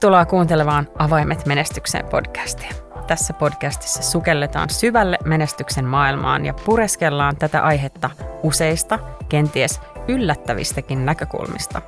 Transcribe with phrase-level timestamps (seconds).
[0.00, 2.70] Tervetuloa kuuntelemaan Avaimet menestykseen podcastia.
[3.06, 8.10] Tässä podcastissa sukelletaan syvälle menestyksen maailmaan ja pureskellaan tätä aihetta
[8.42, 8.98] useista,
[9.28, 11.82] kenties yllättävistäkin näkökulmista.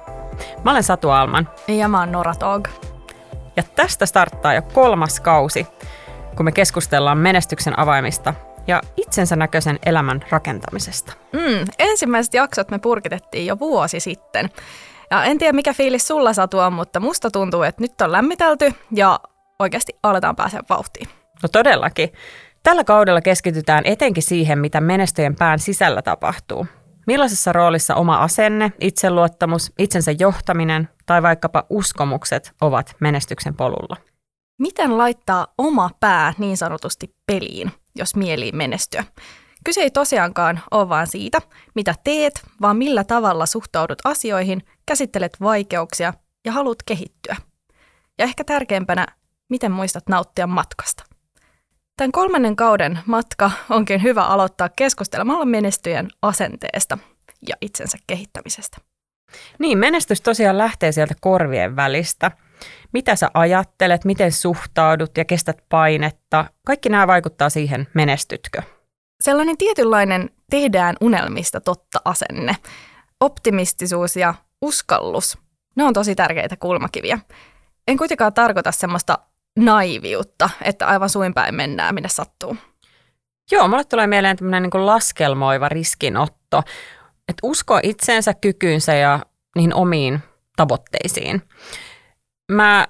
[0.64, 1.48] Mä olen Satu Alman.
[1.68, 2.68] Ja mä oon Nora Tog.
[3.56, 5.66] Ja tästä starttaa jo kolmas kausi,
[6.36, 8.34] kun me keskustellaan menestyksen avaimista
[8.66, 11.12] ja itsensä näköisen elämän rakentamisesta.
[11.32, 14.50] Mm, ensimmäiset jaksot me purkitettiin jo vuosi sitten.
[15.10, 19.20] Ja en tiedä mikä fiilis sulla satua, mutta musta tuntuu, että nyt on lämmitelty ja
[19.59, 21.09] oikeasti aletaan pääsemään vauhtiin.
[21.42, 22.12] No todellakin.
[22.62, 26.66] Tällä kaudella keskitytään etenkin siihen, mitä menestyjen pään sisällä tapahtuu.
[27.06, 33.97] Millaisessa roolissa oma asenne, itseluottamus, itsensä johtaminen tai vaikkapa uskomukset ovat menestyksen polulla?
[34.58, 39.05] Miten laittaa oma pää niin sanotusti peliin, jos mieliin menestyä?
[39.64, 41.42] Kyse ei tosiaankaan ole vain siitä,
[41.74, 47.36] mitä teet, vaan millä tavalla suhtaudut asioihin, käsittelet vaikeuksia ja haluat kehittyä.
[48.19, 49.06] Ja ehkä tärkeimpänä,
[49.48, 51.05] miten muistat nauttia matkasta.
[51.97, 56.98] Tämän kolmannen kauden matka onkin hyvä aloittaa keskustelemalla menestyjän asenteesta
[57.48, 58.77] ja itsensä kehittämisestä.
[59.58, 62.31] Niin, menestys tosiaan lähtee sieltä korvien välistä.
[62.92, 68.62] Mitä sä ajattelet, miten suhtaudut ja kestät painetta, kaikki nämä vaikuttaa siihen, menestytkö.
[69.20, 72.56] Sellainen tietynlainen tehdään unelmista totta asenne,
[73.20, 75.38] optimistisuus ja uskallus,
[75.76, 77.18] ne on tosi tärkeitä kulmakiviä.
[77.88, 79.18] En kuitenkaan tarkoita semmoista
[79.58, 82.56] naiviutta, että aivan suinpäin mennään, minne sattuu.
[83.52, 86.62] Joo, mulle tulee mieleen tämmöinen niin laskelmoiva riskinotto,
[87.28, 89.20] että usko itseensä, kykyynsä ja
[89.56, 90.20] niihin omiin
[90.56, 91.42] tavoitteisiin.
[92.52, 92.88] Mä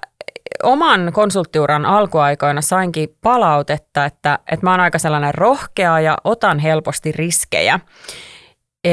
[0.63, 7.11] oman konsulttiuran alkuaikoina sainkin palautetta, että, että mä oon aika sellainen rohkea ja otan helposti
[7.11, 7.79] riskejä.
[8.83, 8.91] E,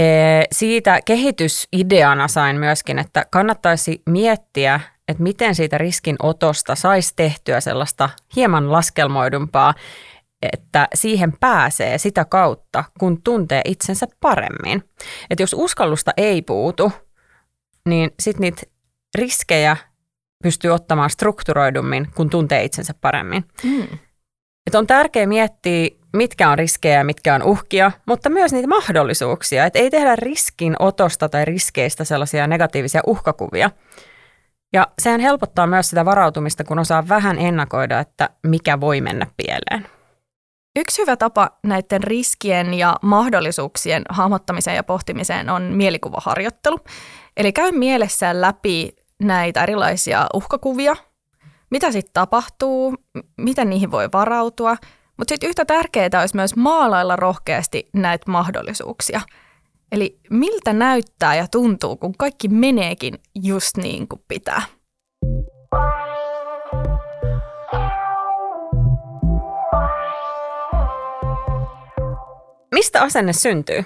[0.52, 8.72] siitä kehitysideana sain myöskin, että kannattaisi miettiä, että miten siitä riskinotosta saisi tehtyä sellaista hieman
[8.72, 9.74] laskelmoidumpaa,
[10.52, 14.84] että siihen pääsee sitä kautta, kun tuntee itsensä paremmin.
[15.30, 16.92] Että jos uskallusta ei puutu,
[17.88, 18.62] niin sitten niitä
[19.18, 19.76] riskejä
[20.42, 23.44] pystyy ottamaan strukturoidummin, kun tuntee itsensä paremmin.
[23.62, 23.98] Mm.
[24.66, 29.66] Et on tärkeää miettiä, mitkä on riskejä ja mitkä on uhkia, mutta myös niitä mahdollisuuksia.
[29.66, 33.70] Et ei tehdä riskin otosta tai riskeistä sellaisia negatiivisia uhkakuvia.
[34.72, 39.88] Ja sehän helpottaa myös sitä varautumista, kun osaa vähän ennakoida, että mikä voi mennä pieleen.
[40.78, 46.78] Yksi hyvä tapa näiden riskien ja mahdollisuuksien hahmottamiseen ja pohtimiseen on mielikuvaharjoittelu.
[47.36, 50.96] Eli käy mielessään läpi näitä erilaisia uhkakuvia,
[51.70, 52.94] mitä sitten tapahtuu,
[53.36, 54.76] miten niihin voi varautua.
[55.16, 59.20] Mutta sitten yhtä tärkeää olisi myös maalailla rohkeasti näitä mahdollisuuksia.
[59.92, 64.62] Eli miltä näyttää ja tuntuu, kun kaikki meneekin just niin kuin pitää.
[72.74, 73.84] Mistä asenne syntyy?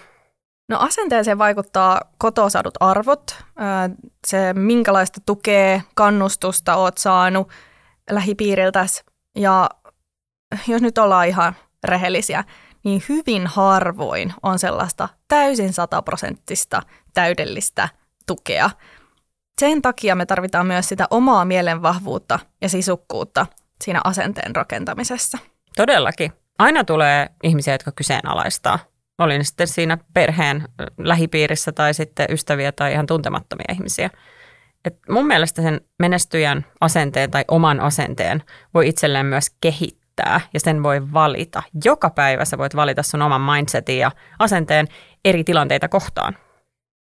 [0.73, 3.37] No asenteeseen vaikuttaa kotoa saadut arvot,
[4.27, 7.49] se minkälaista tukea, kannustusta oot saanut
[8.11, 9.05] lähipiiriltäsi.
[9.37, 9.71] Ja
[10.67, 12.45] jos nyt ollaan ihan rehellisiä,
[12.85, 16.83] niin hyvin harvoin on sellaista täysin sataprosenttista
[17.15, 17.89] täydellistä
[18.27, 18.71] tukea.
[19.61, 23.47] Sen takia me tarvitaan myös sitä omaa mielenvahvuutta ja sisukkuutta
[23.85, 25.39] siinä asenteen rakentamisessa.
[25.77, 26.33] Todellakin.
[26.59, 28.79] Aina tulee ihmisiä, jotka kyseenalaistaa
[29.19, 30.69] oli sitten siinä perheen
[30.99, 34.11] lähipiirissä tai sitten ystäviä tai ihan tuntemattomia ihmisiä.
[34.85, 38.43] Et mun mielestä sen menestyjän asenteen tai oman asenteen
[38.75, 41.63] voi itselleen myös kehittää ja sen voi valita.
[41.85, 44.87] Joka päivä sä voit valita sun oman mindsetin ja asenteen
[45.25, 46.37] eri tilanteita kohtaan.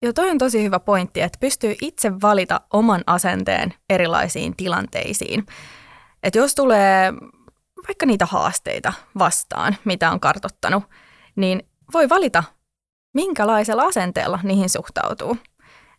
[0.02, 5.46] Joo, toi on tosi hyvä pointti, että pystyy itse valita oman asenteen erilaisiin tilanteisiin.
[6.22, 7.12] Että jos tulee
[7.88, 10.84] vaikka niitä haasteita vastaan, mitä on kartottanut,
[11.36, 12.44] niin voi valita,
[13.14, 15.36] minkälaisella asenteella niihin suhtautuu.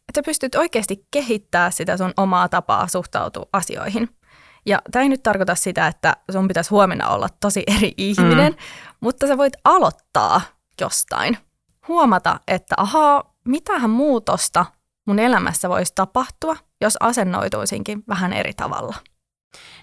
[0.09, 4.09] Että sä pystyt oikeasti kehittämään sitä sun omaa tapaa suhtautua asioihin.
[4.65, 8.59] Ja tämä ei nyt tarkoita sitä, että sun pitäisi huomenna olla tosi eri ihminen, mm.
[8.99, 10.41] mutta sä voit aloittaa
[10.81, 11.37] jostain.
[11.87, 14.65] Huomata, että ahaa, mitähän muutosta
[15.07, 18.95] mun elämässä voisi tapahtua, jos asennoituisinkin vähän eri tavalla.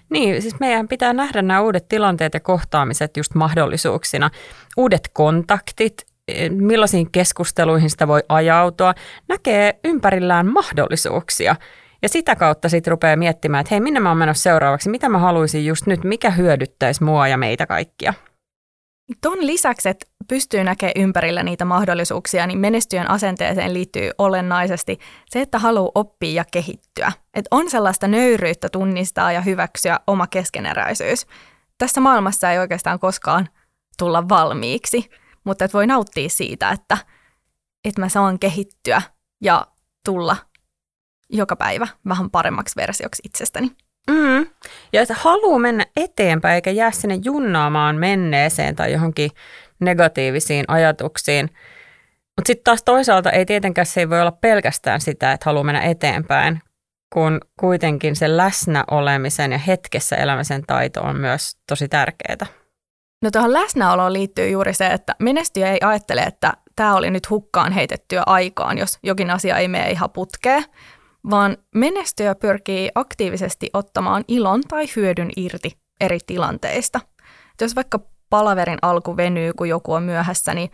[0.09, 4.29] Niin, siis meidän pitää nähdä nämä uudet tilanteet ja kohtaamiset just mahdollisuuksina.
[4.77, 8.93] Uudet kontaktit, eh, millaisiin keskusteluihin sitä voi ajautua,
[9.27, 11.55] näkee ympärillään mahdollisuuksia.
[12.01, 15.19] Ja sitä kautta sitten rupeaa miettimään, että hei, minne mä oon menossa seuraavaksi, mitä mä
[15.19, 18.13] haluaisin just nyt, mikä hyödyttäisi mua ja meitä kaikkia.
[19.21, 24.99] Ton lisäksi, että pystyy näkemään ympärillä niitä mahdollisuuksia, niin menestyjän asenteeseen liittyy olennaisesti
[25.29, 27.11] se, että haluaa oppia ja kehittyä.
[27.33, 31.25] Että on sellaista nöyryyttä tunnistaa ja hyväksyä oma keskeneräisyys.
[31.77, 33.49] Tässä maailmassa ei oikeastaan koskaan
[33.97, 35.09] tulla valmiiksi,
[35.43, 36.97] mutta että voi nauttia siitä, että,
[37.85, 39.01] että mä saan kehittyä
[39.41, 39.67] ja
[40.05, 40.37] tulla
[41.29, 43.71] joka päivä vähän paremmaksi versioksi itsestäni.
[44.09, 44.47] Mm.
[44.93, 49.31] Ja että haluaa mennä eteenpäin eikä jää sinne junnaamaan menneeseen tai johonkin
[49.79, 51.45] negatiivisiin ajatuksiin.
[52.37, 55.81] Mutta sitten taas toisaalta ei tietenkään se ei voi olla pelkästään sitä, että haluaa mennä
[55.81, 56.61] eteenpäin,
[57.13, 62.45] kun kuitenkin se läsnäolemisen ja hetkessä elämisen taito on myös tosi tärkeää.
[63.23, 67.71] No tuohon läsnäoloon liittyy juuri se, että menestyjä ei ajattele, että tämä oli nyt hukkaan
[67.71, 70.65] heitettyä aikaan, jos jokin asia ei mene ihan putkeen,
[71.29, 76.99] vaan menestyjä pyrkii aktiivisesti ottamaan ilon tai hyödyn irti eri tilanteista.
[77.61, 80.71] Jos vaikka palaverin alku venyy, kun joku on myöhässä, niin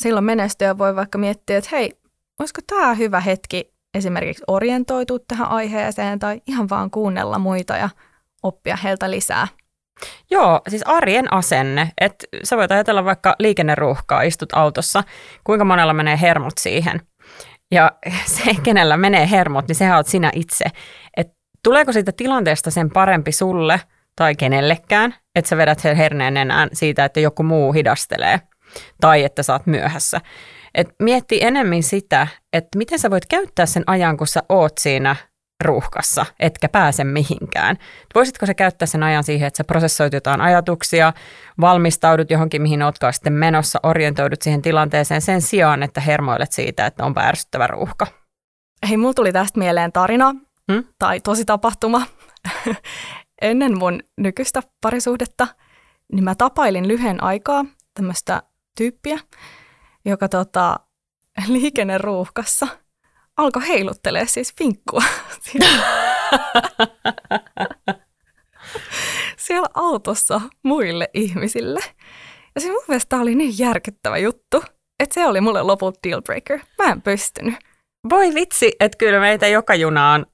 [0.00, 1.92] silloin menestyjä voi vaikka miettiä, että hei,
[2.38, 7.88] olisiko tämä hyvä hetki esimerkiksi orientoitua tähän aiheeseen tai ihan vaan kuunnella muita ja
[8.42, 9.48] oppia heiltä lisää.
[10.30, 11.92] Joo, siis arjen asenne.
[12.00, 15.04] Että sä voit ajatella vaikka liikenneruuhkaa, istut autossa,
[15.44, 17.00] kuinka monella menee hermot siihen.
[17.70, 17.92] Ja
[18.36, 20.64] se, kenellä menee hermot, niin sehän oot sinä itse.
[21.16, 21.28] Et
[21.62, 23.80] tuleeko siitä tilanteesta sen parempi sulle
[24.16, 28.40] tai kenellekään, että sä vedät sen herneen enää siitä, että joku muu hidastelee
[29.00, 30.20] tai että sä oot myöhässä.
[30.74, 35.16] Et mietti enemmän sitä, että miten sä voit käyttää sen ajan, kun sä oot siinä
[35.64, 37.78] ruuhkassa, etkä pääse mihinkään.
[38.14, 41.12] Voisitko se käyttää sen ajan siihen, että sä prosessoit jotain ajatuksia,
[41.60, 47.04] valmistaudut johonkin, mihin ootkaan sitten menossa, orientoidut siihen tilanteeseen sen sijaan, että hermoilet siitä, että
[47.04, 48.06] on ärsyttävä ruuhka?
[48.88, 50.34] Hei, mulla tuli tästä mieleen tarina
[50.72, 50.84] hmm?
[50.98, 52.06] tai tosi tapahtuma.
[53.42, 55.48] Ennen mun nykyistä parisuhdetta,
[56.12, 57.64] niin mä tapailin lyhyen aikaa
[57.94, 58.42] tämmöistä
[58.76, 59.18] tyyppiä,
[60.04, 60.80] joka tota,
[61.48, 62.68] liikenneruuhkassa–
[63.38, 65.02] alkoi heiluttelee siis vinkkua.
[69.36, 71.80] siellä autossa muille ihmisille.
[72.54, 74.64] Ja se mun mielestä oli niin järkyttävä juttu,
[75.00, 76.58] että se oli mulle loput dealbreaker.
[76.78, 77.54] Mä en pystynyt.
[78.10, 80.26] Voi vitsi, että kyllä meitä joka junaan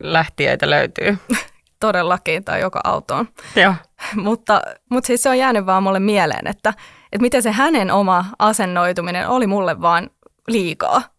[0.00, 1.18] lähtiöitä löytyy.
[1.80, 3.28] Todellakin, tai joka autoon.
[3.56, 3.74] Joo.
[4.14, 6.68] mutta, mutta siis se on jäänyt vaan mulle mieleen, että,
[7.12, 10.10] että miten se hänen oma asennoituminen oli mulle vaan
[10.48, 11.13] liikaa.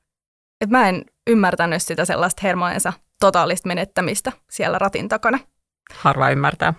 [0.61, 5.39] Et mä en ymmärtänyt sitä sellaista hermojensa totaalista menettämistä siellä ratin takana.
[5.93, 6.73] Harva ymmärtää.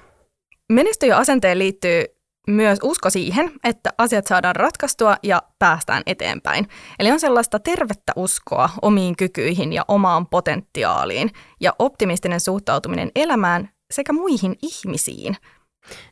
[0.73, 2.05] Menestyjä asenteen liittyy
[2.49, 6.69] myös usko siihen, että asiat saadaan ratkaistua ja päästään eteenpäin.
[6.99, 11.31] Eli on sellaista tervettä uskoa omiin kykyihin ja omaan potentiaaliin
[11.61, 15.37] ja optimistinen suhtautuminen elämään sekä muihin ihmisiin.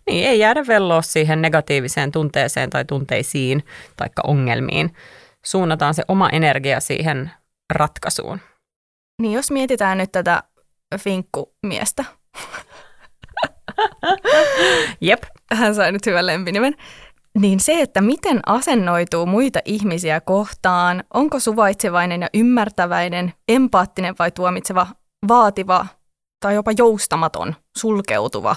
[0.06, 3.64] Niin, ei jäädä velloa siihen negatiiviseen tunteeseen tai tunteisiin
[3.96, 4.94] tai ongelmiin.
[5.44, 7.30] Suunnataan se oma energia siihen
[7.74, 8.40] ratkaisuun.
[9.22, 10.42] Niin jos mietitään nyt tätä
[10.98, 12.04] finkkumiestä.
[15.00, 15.22] Jep.
[15.54, 16.74] Hän sai nyt hyvän lempinimen.
[17.38, 24.86] Niin se, että miten asennoituu muita ihmisiä kohtaan, onko suvaitsevainen ja ymmärtäväinen, empaattinen vai tuomitseva,
[25.28, 25.86] vaativa
[26.40, 28.56] tai jopa joustamaton, sulkeutuva,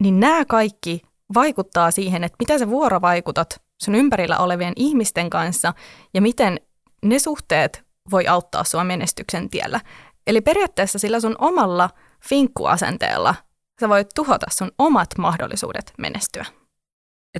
[0.00, 1.02] niin nämä kaikki
[1.34, 5.74] vaikuttaa siihen, että mitä sä vuorovaikutat sun ympärillä olevien ihmisten kanssa
[6.14, 6.60] ja miten
[7.04, 9.80] ne suhteet voi auttaa sua menestyksen tiellä.
[10.26, 11.90] Eli periaatteessa sillä sun omalla
[12.28, 13.34] finkkuasenteella
[13.80, 16.44] sä voit tuhota sun omat mahdollisuudet menestyä.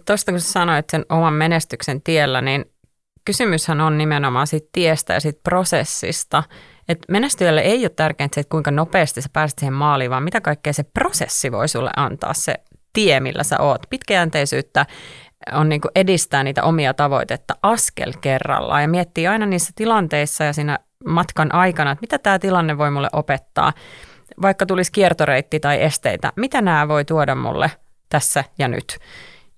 [0.07, 2.65] Tuosta kun sä sanoit sen oman menestyksen tiellä, niin
[3.25, 6.43] kysymyshän on nimenomaan siitä tiestä ja siitä prosessista.
[6.89, 10.41] Että menestyjälle ei ole tärkeintä se, että kuinka nopeasti sä pääset siihen maaliin, vaan mitä
[10.41, 12.55] kaikkea se prosessi voi sulle antaa, se
[12.93, 13.83] tie, millä sä oot.
[13.91, 14.87] Pitkäjänteisyyttä,
[15.53, 20.53] on niin kuin edistää niitä omia tavoitetta askel kerrallaan ja miettii aina niissä tilanteissa ja
[20.53, 23.73] siinä matkan aikana, että mitä tämä tilanne voi mulle opettaa,
[24.43, 27.71] vaikka tulisi kiertoreitti tai esteitä, mitä nämä voi tuoda mulle
[28.09, 28.99] tässä ja nyt.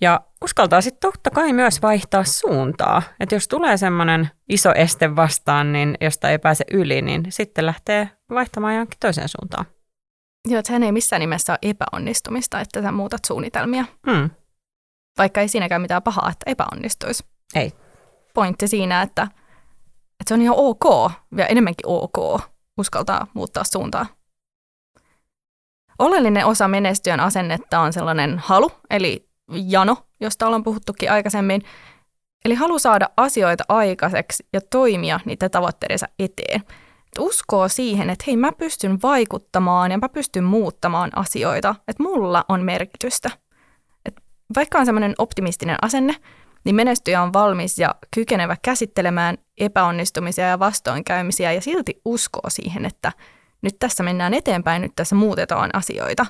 [0.01, 3.03] Ja uskaltaa sitten totta kai myös vaihtaa suuntaa.
[3.21, 8.11] Että jos tulee semmoinen iso este vastaan, niin josta ei pääse yli, niin sitten lähtee
[8.31, 9.67] vaihtamaan johonkin toiseen suuntaan.
[10.49, 13.85] Joo, että sehän ei missään nimessä ole epäonnistumista, että sä muutat suunnitelmia.
[14.11, 14.31] Hmm.
[15.19, 17.25] Vaikka ei siinäkään mitään pahaa, että epäonnistuisi.
[17.55, 17.73] Ei.
[18.35, 22.41] Pointti siinä, että, että se on ihan ok, ja enemmänkin ok,
[22.79, 24.07] uskaltaa muuttaa suuntaa.
[25.99, 31.63] Oleellinen osa menestyön asennetta on sellainen halu, eli jano, josta ollaan puhuttukin aikaisemmin.
[32.45, 36.61] Eli halu saada asioita aikaiseksi ja toimia niitä tavoitteidensa eteen.
[37.07, 42.45] Et uskoo siihen, että hei mä pystyn vaikuttamaan ja mä pystyn muuttamaan asioita, että mulla
[42.49, 43.31] on merkitystä–
[44.57, 46.17] vaikka on semmoinen optimistinen asenne,
[46.65, 53.13] niin menestyjä on valmis ja kykenevä käsittelemään epäonnistumisia ja vastoinkäymisiä ja silti uskoo siihen, että
[53.63, 56.27] nyt tässä mennään eteenpäin, nyt tässä muutetaan asioita.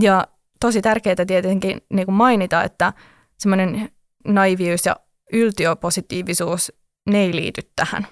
[0.00, 0.26] Ja
[0.60, 2.92] tosi tärkeää tietenkin niin kuin mainita, että
[3.38, 3.90] semmoinen
[4.24, 4.96] naivius ja
[5.32, 6.72] yltiöpositiivisuus,
[7.10, 8.06] ne ei liity tähän.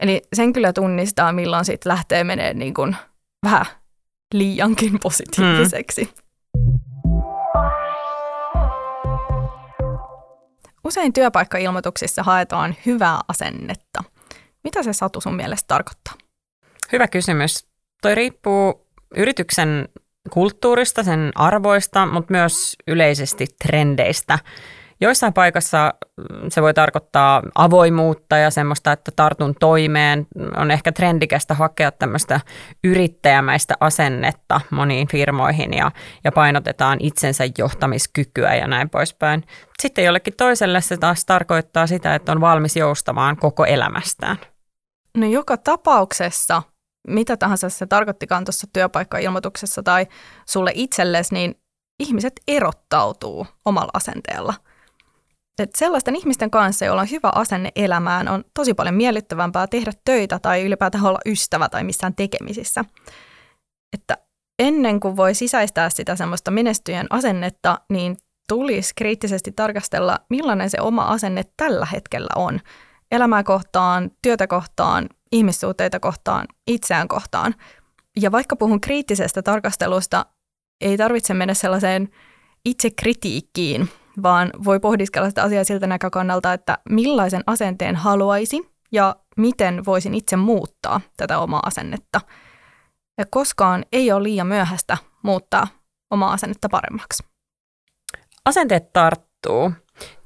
[0.00, 2.96] Eli sen kyllä tunnistaa, milloin sitten lähtee menee niin kuin
[3.44, 3.66] vähän
[4.34, 6.04] liiankin positiiviseksi.
[6.04, 6.29] Hmm.
[10.90, 14.04] Usein työpaikkailmoituksissa haetaan hyvää asennetta.
[14.64, 16.14] Mitä se Satu sun mielestä tarkoittaa?
[16.92, 17.66] Hyvä kysymys.
[18.02, 19.88] Toi riippuu yrityksen
[20.30, 24.38] kulttuurista, sen arvoista, mutta myös yleisesti trendeistä.
[25.02, 30.26] Joissain paikassa mm, se voi tarkoittaa avoimuutta ja semmoista, että tartun toimeen.
[30.56, 32.40] On ehkä trendikästä hakea tämmöistä
[32.84, 35.90] yrittäjämäistä asennetta moniin firmoihin ja,
[36.24, 39.44] ja painotetaan itsensä johtamiskykyä ja näin poispäin.
[39.82, 44.36] Sitten jollekin toiselle se taas tarkoittaa sitä, että on valmis joustamaan koko elämästään.
[45.16, 46.62] No joka tapauksessa,
[47.08, 50.06] mitä tahansa se tarkoittikaan tuossa työpaikkailmoituksessa tai
[50.46, 51.54] sulle itsellesi, niin
[52.00, 54.54] ihmiset erottautuu omalla asenteella–
[55.60, 60.38] että sellaisten ihmisten kanssa, joilla on hyvä asenne elämään, on tosi paljon miellyttävämpää tehdä töitä
[60.38, 62.84] tai ylipäätään olla ystävä tai missään tekemisissä.
[63.92, 64.18] Että
[64.58, 68.16] ennen kuin voi sisäistää sitä semmoista menestyjän asennetta, niin
[68.48, 72.60] tulisi kriittisesti tarkastella, millainen se oma asenne tällä hetkellä on.
[73.10, 77.54] Elämää kohtaan, työtä kohtaan, ihmissuhteita kohtaan, itseään kohtaan.
[78.20, 80.26] Ja vaikka puhun kriittisestä tarkastelusta,
[80.80, 82.08] ei tarvitse mennä sellaiseen
[82.64, 83.88] itsekritiikkiin,
[84.22, 90.36] vaan voi pohdiskella sitä asiaa siltä näkökannalta, että millaisen asenteen haluaisin ja miten voisin itse
[90.36, 92.20] muuttaa tätä omaa asennetta.
[93.18, 95.66] Ja koskaan ei ole liian myöhäistä muuttaa
[96.10, 97.24] omaa asennetta paremmaksi.
[98.44, 99.72] Asenteet tarttuu.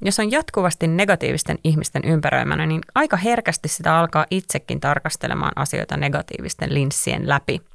[0.04, 6.74] Jos on jatkuvasti negatiivisten ihmisten ympäröimänä, niin aika herkästi sitä alkaa itsekin tarkastelemaan asioita negatiivisten
[6.74, 7.60] linssien läpi–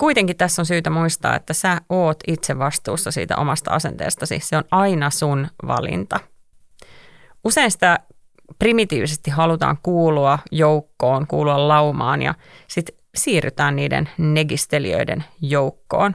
[0.00, 4.40] kuitenkin tässä on syytä muistaa, että sä oot itse vastuussa siitä omasta asenteestasi.
[4.42, 6.20] Se on aina sun valinta.
[7.44, 7.98] Usein sitä
[8.58, 12.34] primitiivisesti halutaan kuulua joukkoon, kuulua laumaan ja
[12.68, 16.14] sitten siirrytään niiden negistelijöiden joukkoon.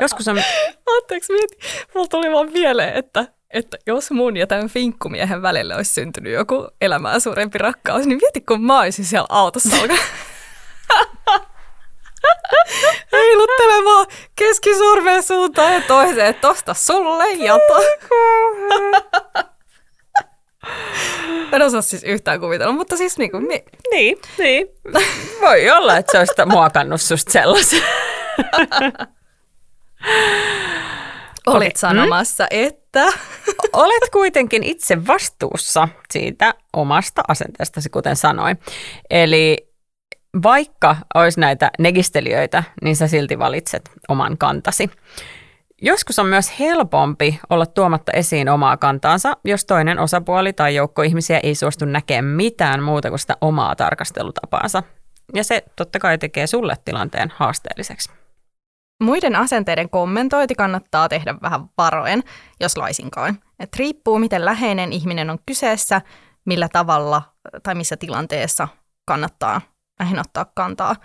[0.00, 0.42] Joskus on...
[0.96, 1.58] Anteeksi, mieti.
[1.94, 6.68] Mulla tuli vaan mieleen, että, että jos mun ja tämän finkkumiehen välille olisi syntynyt joku
[6.80, 9.76] elämää suurempi rakkaus, niin mieti, kun mä olisin siellä autossa
[13.18, 14.06] heiluttelemaan
[14.36, 17.80] keskisormen suuntaan ja toiseen, tosta sulle ja to.
[21.52, 23.46] En osaa siis yhtään kuvitella, mutta siis niin kuin...
[23.46, 24.68] Mi- niin, niin.
[25.40, 27.82] Voi olla, että se olisi muokannut susta sellaisen.
[31.46, 31.70] Olit okay.
[31.76, 32.48] sanomassa, mm.
[32.50, 33.06] että...
[33.72, 38.58] Olet kuitenkin itse vastuussa siitä omasta asenteestasi, kuten sanoin.
[39.10, 39.67] Eli
[40.42, 44.90] vaikka olisi näitä negistelijöitä, niin sä silti valitset oman kantasi.
[45.82, 51.40] Joskus on myös helpompi olla tuomatta esiin omaa kantaansa, jos toinen osapuoli tai joukko ihmisiä
[51.42, 54.82] ei suostu näkemään mitään muuta kuin sitä omaa tarkastelutapaansa.
[55.34, 58.10] Ja se totta kai tekee sulle tilanteen haasteelliseksi.
[59.02, 62.22] Muiden asenteiden kommentointi kannattaa tehdä vähän varoen,
[62.60, 63.38] jos laisinkaan.
[63.60, 66.00] Et riippuu, miten läheinen ihminen on kyseessä,
[66.44, 67.22] millä tavalla
[67.62, 68.68] tai missä tilanteessa
[69.06, 69.60] kannattaa
[69.98, 70.96] näihin ottaa kantaa.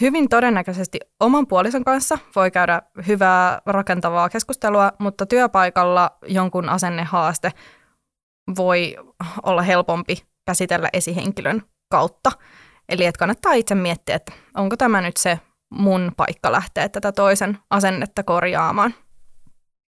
[0.00, 7.50] Hyvin todennäköisesti oman puolison kanssa voi käydä hyvää rakentavaa keskustelua, mutta työpaikalla jonkun asennehaaste
[8.56, 8.96] voi
[9.42, 12.32] olla helpompi käsitellä esihenkilön kautta.
[12.88, 17.58] Eli että kannattaa itse miettiä, että onko tämä nyt se mun paikka lähteä tätä toisen
[17.70, 18.94] asennetta korjaamaan.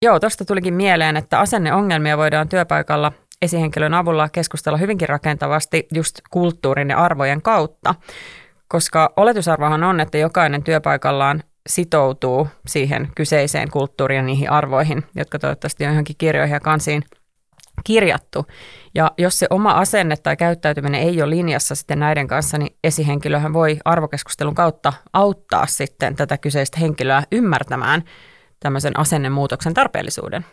[0.02, 3.12] Joo, tuosta tulikin mieleen, että asenneongelmia voidaan työpaikalla
[3.44, 7.96] esihenkilön avulla keskustella hyvinkin rakentavasti just kulttuurin ja arvojen kautta,
[8.68, 15.86] koska oletusarvohan on, että jokainen työpaikallaan sitoutuu siihen kyseiseen kulttuuriin ja niihin arvoihin, jotka toivottavasti
[15.86, 17.04] on johonkin kirjoihin ja kansiin
[17.84, 18.46] kirjattu.
[18.96, 23.54] Ja jos se oma asenne tai käyttäytyminen ei ole linjassa sitten näiden kanssa, niin esihenkilöhän
[23.54, 28.04] voi arvokeskustelun kautta auttaa sitten tätä kyseistä henkilöä ymmärtämään
[28.60, 30.46] tämmöisen asennemuutoksen tarpeellisuuden.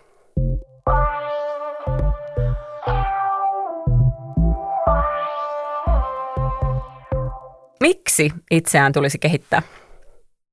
[8.23, 9.63] Miksi itseään tulisi kehittää?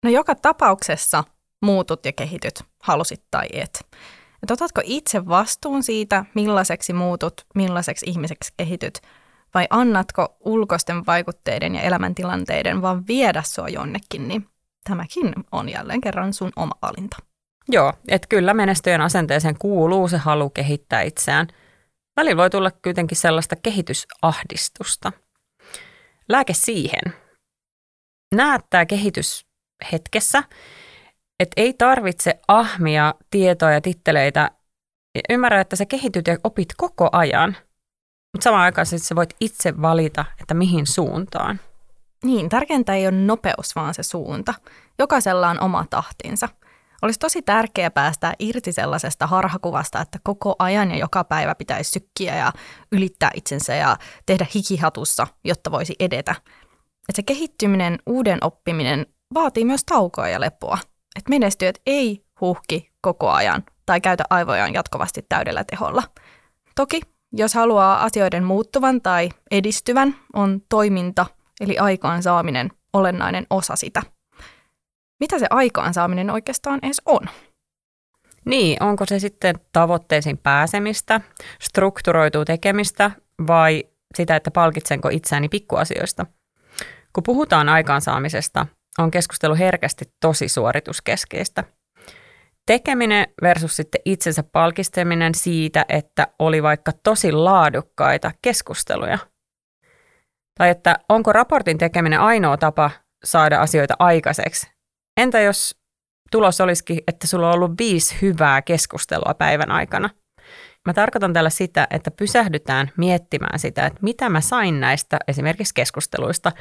[0.03, 1.23] No joka tapauksessa
[1.61, 3.85] muutut ja kehityt, halusit tai et.
[4.43, 8.99] Et otatko itse vastuun siitä, millaiseksi muutut, millaiseksi ihmiseksi kehityt,
[9.53, 14.47] vai annatko ulkoisten vaikutteiden ja elämäntilanteiden vaan viedä sua jonnekin, niin
[14.83, 17.17] tämäkin on jälleen kerran sun oma valinta.
[17.69, 21.47] Joo, että kyllä menestyjän asenteeseen kuuluu se halu kehittää itseään.
[22.17, 25.11] Välillä voi tulla kuitenkin sellaista kehitysahdistusta.
[26.29, 27.26] Lääke siihen.
[28.35, 29.45] Näet tämä kehitys
[29.91, 30.43] hetkessä,
[31.39, 34.51] että ei tarvitse ahmia tietoa ja titteleitä.
[35.29, 37.57] Ymmärrä, että sä kehityt ja opit koko ajan,
[38.33, 41.59] mutta samaan aikaan sä voit itse valita, että mihin suuntaan.
[42.23, 44.53] Niin, tärkeintä ei ole nopeus, vaan se suunta.
[44.99, 46.49] Jokaisella on oma tahtinsa.
[47.01, 52.35] Olisi tosi tärkeää päästä irti sellaisesta harhakuvasta, että koko ajan ja joka päivä pitäisi sykkiä
[52.35, 52.53] ja
[52.91, 56.35] ylittää itsensä ja tehdä hikihatussa, jotta voisi edetä.
[57.09, 60.77] Et se kehittyminen, uuden oppiminen vaatii myös taukoa ja lepoa.
[61.15, 66.03] Et menestyöt ei huhki koko ajan tai käytä aivojaan jatkuvasti täydellä teholla.
[66.75, 67.01] Toki,
[67.33, 71.25] jos haluaa asioiden muuttuvan tai edistyvän, on toiminta
[71.61, 74.01] eli aikaansaaminen olennainen osa sitä.
[75.19, 77.21] Mitä se aikaansaaminen oikeastaan edes on?
[78.45, 81.21] Niin, onko se sitten tavoitteisiin pääsemistä,
[81.61, 83.11] strukturoituu tekemistä
[83.47, 83.83] vai
[84.15, 86.25] sitä, että palkitsenko itseäni pikkuasioista?
[87.17, 91.63] Kun puhutaan aikaansaamisesta, on keskustelu herkästi tosi suorituskeskeistä.
[92.65, 99.17] Tekeminen versus sitten itsensä palkisteminen siitä, että oli vaikka tosi laadukkaita keskusteluja.
[100.59, 102.91] Tai että onko raportin tekeminen ainoa tapa
[103.25, 104.67] saada asioita aikaiseksi?
[105.19, 105.75] Entä jos
[106.31, 110.09] tulos olisikin, että sulla on ollut viisi hyvää keskustelua päivän aikana?
[110.85, 116.51] Mä tarkoitan tällä sitä, että pysähdytään miettimään sitä, että mitä mä sain näistä esimerkiksi keskusteluista,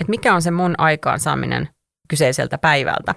[0.00, 1.68] että mikä on se mun aikaansaaminen
[2.08, 3.14] kyseiseltä päivältä.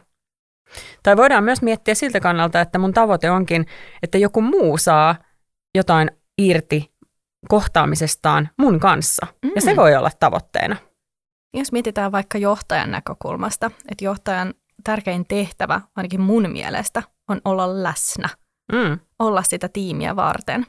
[1.03, 3.65] Tai voidaan myös miettiä siltä kannalta, että mun tavoite onkin,
[4.03, 5.15] että joku muu saa
[5.75, 6.93] jotain irti
[7.48, 9.27] kohtaamisestaan mun kanssa.
[9.46, 9.51] Mm.
[9.55, 9.77] Ja se mm.
[9.77, 10.75] voi olla tavoitteena.
[11.53, 14.53] Jos mietitään vaikka johtajan näkökulmasta, että johtajan
[14.84, 18.29] tärkein tehtävä, ainakin mun mielestä, on olla läsnä.
[18.72, 19.00] Mm.
[19.19, 20.65] Olla sitä tiimiä varten.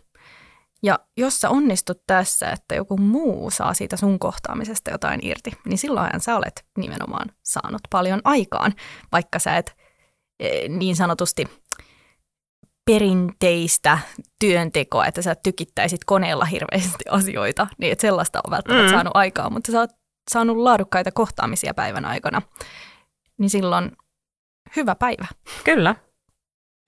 [0.82, 5.78] Ja jos sä onnistut tässä, että joku muu saa siitä sun kohtaamisesta jotain irti, niin
[5.78, 8.74] silloin sä olet nimenomaan saanut paljon aikaan,
[9.12, 9.76] vaikka sä et
[10.40, 11.46] e, niin sanotusti
[12.86, 13.98] perinteistä
[14.40, 18.94] työntekoa, että sä tykittäisit koneella hirveästi asioita, niin että sellaista on välttämättä mm.
[18.94, 19.90] saanut aikaa, mutta sä oot
[20.30, 22.42] saanut laadukkaita kohtaamisia päivän aikana,
[23.38, 23.92] niin silloin
[24.76, 25.26] hyvä päivä.
[25.64, 25.94] Kyllä.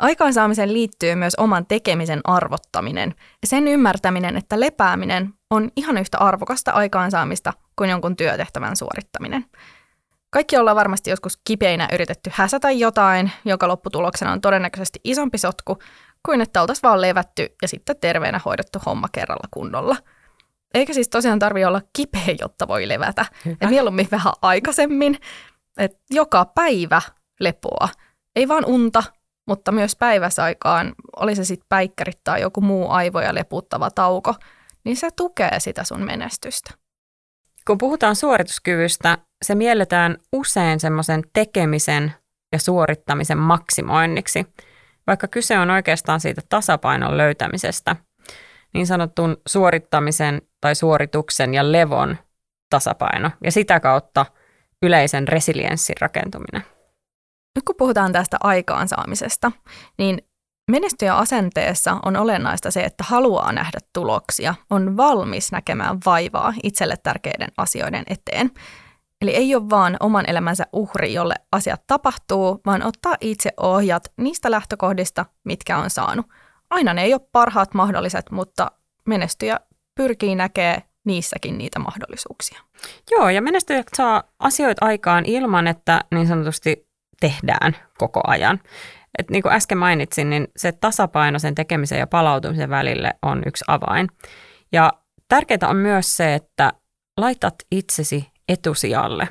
[0.00, 6.70] Aikaansaamiseen liittyy myös oman tekemisen arvottaminen ja sen ymmärtäminen, että lepääminen on ihan yhtä arvokasta
[6.70, 9.44] aikaansaamista kuin jonkun työtehtävän suorittaminen.
[10.30, 15.78] Kaikki ollaan varmasti joskus kipeinä yritetty häsätä jotain, joka lopputuloksena on todennäköisesti isompi sotku
[16.26, 19.96] kuin että oltaisiin vaan levätty ja sitten terveenä hoidettu homma kerralla kunnolla.
[20.74, 23.26] Eikä siis tosiaan tarvi olla kipeä, jotta voi levätä.
[23.60, 25.18] Ja mieluummin vähän aikaisemmin.
[25.78, 27.02] Et joka päivä
[27.40, 27.88] lepoa.
[28.36, 29.02] Ei vaan unta,
[29.50, 34.34] mutta myös päiväsaikaan, oli se sitten päikkärit tai joku muu aivoja leputtava tauko,
[34.84, 36.70] niin se tukee sitä sun menestystä.
[37.66, 42.12] Kun puhutaan suorituskyvystä, se mielletään usein semmoisen tekemisen
[42.52, 44.46] ja suorittamisen maksimoinniksi,
[45.06, 47.96] vaikka kyse on oikeastaan siitä tasapainon löytämisestä,
[48.74, 52.16] niin sanotun suorittamisen tai suorituksen ja levon
[52.70, 54.26] tasapaino ja sitä kautta
[54.82, 56.79] yleisen resilienssin rakentuminen.
[57.56, 59.52] Nyt kun puhutaan tästä aikaansaamisesta,
[59.98, 60.18] niin
[60.70, 67.48] menestyjä asenteessa on olennaista se, että haluaa nähdä tuloksia, on valmis näkemään vaivaa itselle tärkeiden
[67.56, 68.50] asioiden eteen.
[69.22, 74.50] Eli ei ole vaan oman elämänsä uhri, jolle asiat tapahtuu, vaan ottaa itse ohjat niistä
[74.50, 76.26] lähtökohdista, mitkä on saanut.
[76.70, 78.70] Aina ne ei ole parhaat mahdolliset, mutta
[79.06, 79.60] menestyjä
[79.94, 82.60] pyrkii näkemään niissäkin niitä mahdollisuuksia.
[83.10, 86.89] Joo, ja menestyjät saa asioita aikaan ilman, että niin sanotusti
[87.20, 88.60] tehdään koko ajan.
[89.18, 93.64] Et niin kuin äsken mainitsin, niin se tasapaino sen tekemisen ja palautumisen välille on yksi
[93.68, 94.08] avain.
[94.72, 94.92] Ja
[95.28, 96.72] tärkeää on myös se, että
[97.18, 99.28] laitat itsesi etusijalle.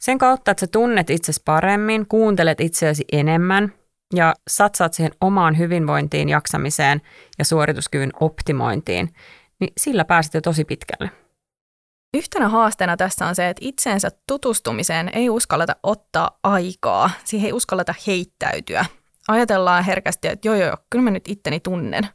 [0.00, 3.72] Sen kautta, että sä tunnet itsesi paremmin, kuuntelet itseäsi enemmän
[4.14, 7.02] ja satsaat siihen omaan hyvinvointiin, jaksamiseen
[7.38, 9.14] ja suorituskyvyn optimointiin,
[9.60, 11.10] niin sillä pääset jo tosi pitkälle.
[12.14, 17.94] Yhtenä haasteena tässä on se, että itseensä tutustumiseen ei uskalleta ottaa aikaa, siihen ei uskalleta
[18.06, 18.84] heittäytyä.
[19.28, 22.08] Ajatellaan herkästi, että joo joo, kyllä mä nyt itteni tunnen.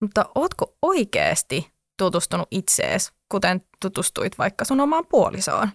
[0.00, 5.68] Mutta ootko oikeasti tutustunut itseesi, kuten tutustuit vaikka sun omaan puolisoon?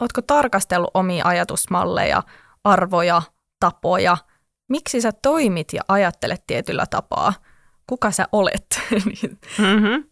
[0.00, 2.22] Ootko tarkastellut omia ajatusmalleja,
[2.64, 3.22] arvoja,
[3.60, 4.16] tapoja?
[4.68, 7.32] Miksi sä toimit ja ajattelet tietyllä tapaa?
[7.86, 8.66] Kuka sä olet?
[9.58, 10.04] mm-hmm.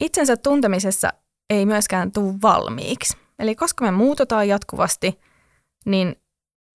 [0.00, 1.12] Itsensä tuntemisessa
[1.50, 3.16] ei myöskään tule valmiiksi.
[3.38, 5.20] Eli koska me muututaan jatkuvasti,
[5.86, 6.16] niin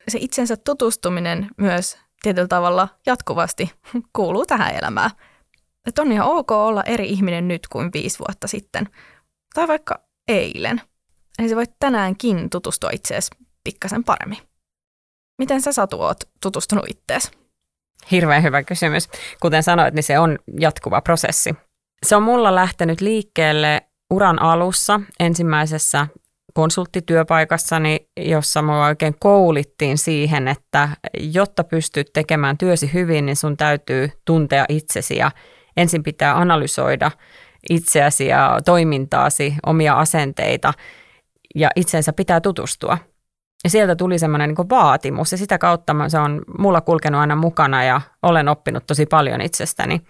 [0.08, 3.72] se itsensä tutustuminen myös tietyllä tavalla jatkuvasti
[4.16, 5.12] kuuluu tähän elämään.
[5.88, 8.90] Että on ihan ok olla eri ihminen nyt kuin viisi vuotta sitten.
[9.54, 10.82] Tai vaikka eilen.
[11.40, 13.30] Eli sä voit tänäänkin tutustua itseesi
[13.64, 14.40] pikkasen paremmin.
[15.38, 17.32] Miten sä Satu oot tutustunut ittees?
[18.12, 19.10] Hirveän hyvä kysymys.
[19.42, 21.56] Kuten sanoit, niin se on jatkuva prosessi.
[22.06, 26.08] Se on mulla lähtenyt liikkeelle uran alussa ensimmäisessä
[26.54, 30.90] konsulttityöpaikassani, jossa mua oikein koulittiin siihen, että
[31.20, 35.32] jotta pystyt tekemään työsi hyvin, niin sun täytyy tuntea itsesi ja
[35.78, 37.12] ensin pitää analysoida
[37.70, 40.74] itseäsi ja toimintaasi, omia asenteita
[41.56, 42.98] ja itsensä pitää tutustua.
[43.64, 47.84] Ja sieltä tuli semmoinen niin vaatimus ja sitä kautta se on mulla kulkenut aina mukana
[47.84, 50.02] ja olen oppinut tosi paljon itsestäni.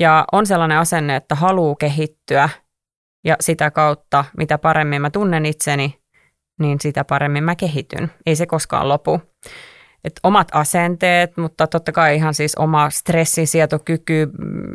[0.00, 2.48] Ja on sellainen asenne, että haluaa kehittyä
[3.24, 5.98] ja sitä kautta, mitä paremmin mä tunnen itseni,
[6.60, 8.10] niin sitä paremmin mä kehityn.
[8.26, 9.20] Ei se koskaan lopu.
[10.04, 14.28] Et omat asenteet, mutta totta kai ihan siis oma stressinsietokyky,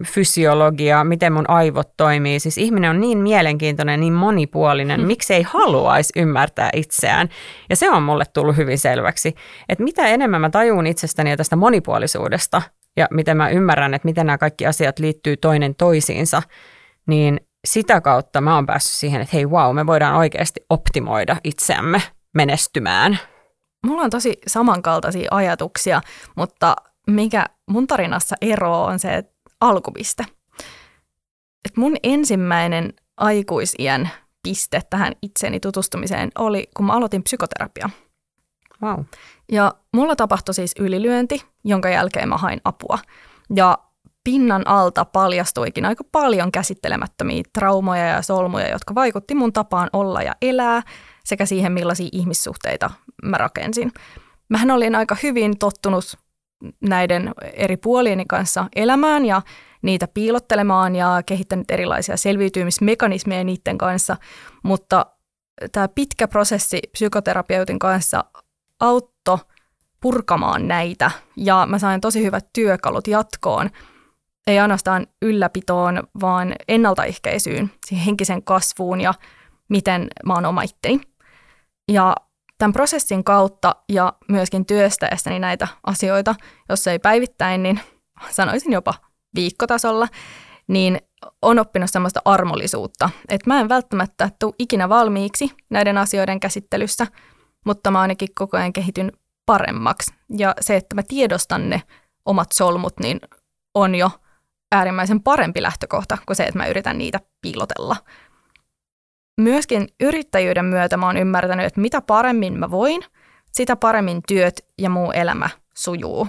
[0.08, 2.40] fysiologia, miten mun aivot toimii.
[2.40, 5.08] Siis ihminen on niin mielenkiintoinen, niin monipuolinen, mm.
[5.08, 7.30] miksi ei haluaisi ymmärtää itseään.
[7.70, 9.36] Ja se on mulle tullut hyvin selväksi,
[9.70, 12.62] että mitä enemmän mä tajun itsestäni ja tästä monipuolisuudesta
[12.98, 16.42] ja miten mä ymmärrän, että miten nämä kaikki asiat liittyy toinen toisiinsa,
[17.08, 22.02] niin sitä kautta mä oon päässyt siihen, että hei wow, me voidaan oikeasti optimoida itseämme
[22.34, 23.20] menestymään.
[23.86, 26.02] Mulla on tosi samankaltaisia ajatuksia,
[26.36, 26.76] mutta
[27.08, 30.26] mikä mun tarinassa ero on se että alkupiste.
[31.66, 34.10] Et mun ensimmäinen aikuisien
[34.44, 37.90] piste tähän itseni tutustumiseen oli, kun mä aloitin psykoterapia.
[38.84, 39.04] Wow.
[39.52, 43.00] Ja mulla tapahtui siis ylilyönti, jonka jälkeen mä hain apua.
[43.56, 43.78] Ja
[44.26, 50.36] pinnan alta paljastuikin aika paljon käsittelemättömiä traumoja ja solmuja, jotka vaikutti mun tapaan olla ja
[50.42, 50.82] elää
[51.26, 52.92] sekä siihen, millaisia ihmissuhteita
[53.24, 53.92] mä rakensin.
[54.50, 56.18] Mähän olin aika hyvin tottunut
[56.82, 59.42] näiden eri puolieni kanssa elämään ja
[59.82, 64.18] niitä piilottelemaan ja kehittänyt erilaisia selviytymismekanismeja niiden kanssa,
[64.64, 65.06] mutta
[65.72, 68.26] tämä pitkä prosessi psykoterapeutin kanssa
[68.80, 69.38] auttoi
[70.02, 73.70] purkamaan näitä ja mä sain tosi hyvät työkalut jatkoon–
[74.48, 79.14] ei ainoastaan ylläpitoon, vaan ennaltaehkäisyyn, siihen henkisen kasvuun ja
[79.70, 81.02] miten mä oon oma itteni.
[81.92, 82.16] Ja
[82.58, 86.36] tämän prosessin kautta ja myöskin työstäessäni näitä asioita,
[86.70, 87.80] jos ei päivittäin, niin
[88.30, 88.94] sanoisin jopa
[89.36, 90.08] viikkotasolla,
[90.68, 91.00] niin
[91.42, 97.08] on oppinut semmoista armollisuutta, että mä en välttämättä tule ikinä valmiiksi näiden asioiden käsittelyssä,
[97.66, 99.12] mutta mä ainakin koko ajan kehityn
[99.46, 100.14] paremmaksi.
[100.38, 101.82] Ja se, että mä tiedostan ne
[102.26, 103.20] omat solmut, niin
[103.76, 104.10] on jo
[104.76, 107.96] äärimmäisen parempi lähtökohta kuin se, että mä yritän niitä piilotella.
[109.42, 113.02] Myöskin yrittäjyyden myötä mä oon ymmärtänyt, että mitä paremmin mä voin,
[113.52, 116.28] sitä paremmin työt ja muu elämä sujuu.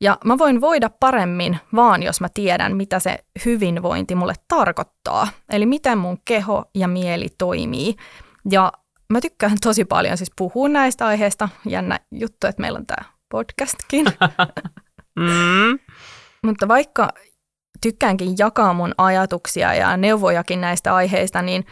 [0.00, 5.28] Ja mä voin voida paremmin vaan, jos mä tiedän, mitä se hyvinvointi mulle tarkoittaa.
[5.48, 7.96] Eli miten mun keho ja mieli toimii.
[8.50, 8.72] Ja
[9.12, 11.48] mä tykkään tosi paljon siis puhua näistä aiheista.
[11.66, 14.06] Jännä juttu, että meillä on tämä podcastkin.
[15.20, 15.78] mm.
[16.44, 17.08] Mutta vaikka
[17.80, 21.66] tykkäänkin jakaa mun ajatuksia ja neuvojakin näistä aiheista, niin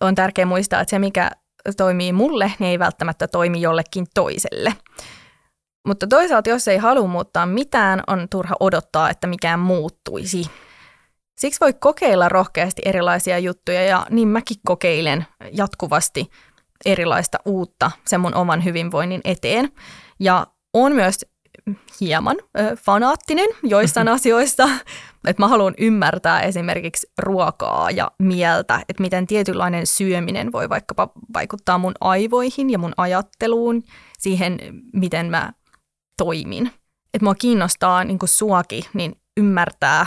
[0.00, 1.30] on tärkeää muistaa, että se mikä
[1.76, 4.72] toimii mulle, niin ei välttämättä toimi jollekin toiselle.
[5.86, 10.50] Mutta toisaalta, jos ei halua muuttaa mitään, on turha odottaa, että mikään muuttuisi.
[11.38, 16.30] Siksi voi kokeilla rohkeasti erilaisia juttuja ja niin mäkin kokeilen jatkuvasti
[16.84, 19.72] erilaista uutta sen mun oman hyvinvoinnin eteen.
[20.20, 21.26] Ja on myös
[22.00, 24.68] hieman ö, fanaattinen joissain asioissa,
[25.26, 31.78] että mä haluan ymmärtää esimerkiksi ruokaa ja mieltä, että miten tietynlainen syöminen voi vaikkapa vaikuttaa
[31.78, 33.82] mun aivoihin ja mun ajatteluun,
[34.18, 34.58] siihen
[34.92, 35.52] miten mä
[36.16, 36.66] toimin.
[37.14, 40.06] Että mua kiinnostaa niin kuin suakin, niin ymmärtää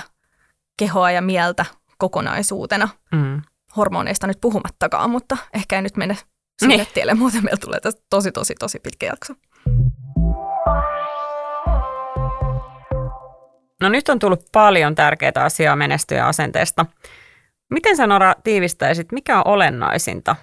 [0.79, 1.65] kehoa ja mieltä
[1.97, 2.89] kokonaisuutena.
[3.12, 3.41] Mm.
[3.77, 6.17] Hormoneista nyt puhumattakaan, mutta ehkä ei nyt mene
[6.60, 6.88] sinne niin.
[6.93, 9.34] tielle, muuten meillä tulee tästä tosi, tosi, tosi pitkä jakso.
[13.82, 16.86] No nyt on tullut paljon tärkeitä asiaa menestyä asenteesta.
[17.70, 20.36] Miten sä Nora tiivistäisit, mikä on olennaisinta?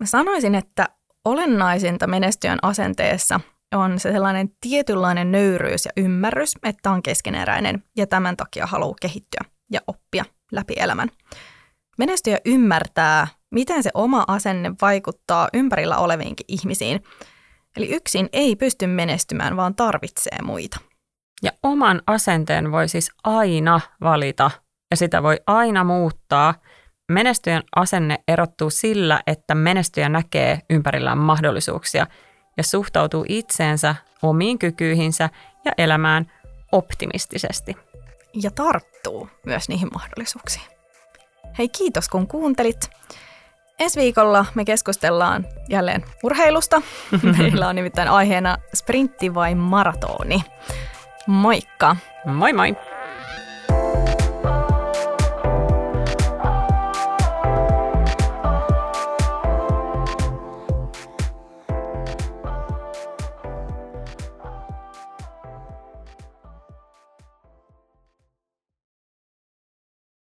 [0.00, 0.88] Mä sanoisin, että
[1.24, 3.40] olennaisinta menestyjän asenteessa
[3.74, 9.40] on se sellainen tietynlainen nöyryys ja ymmärrys, että on keskeneräinen ja tämän takia haluaa kehittyä
[9.70, 11.10] ja oppia läpi elämän.
[11.98, 17.02] Menestyjä ymmärtää, miten se oma asenne vaikuttaa ympärillä oleviinkin ihmisiin.
[17.76, 20.80] Eli yksin ei pysty menestymään, vaan tarvitsee muita.
[21.42, 24.50] Ja oman asenteen voi siis aina valita
[24.90, 26.54] ja sitä voi aina muuttaa.
[27.12, 32.06] Menestyjän asenne erottuu sillä, että menestyjä näkee ympärillään mahdollisuuksia
[32.56, 35.30] ja suhtautuu itseensä, omiin kykyihinsä
[35.64, 36.32] ja elämään
[36.72, 37.76] optimistisesti.
[38.42, 40.64] Ja tarttuu myös niihin mahdollisuuksiin.
[41.58, 42.90] Hei kiitos kun kuuntelit.
[43.78, 46.82] Ensi viikolla me keskustellaan jälleen urheilusta.
[47.38, 50.44] Meillä on nimittäin aiheena sprintti vai maratoni.
[51.28, 51.92] Moikka!
[52.24, 52.74] Moi moi!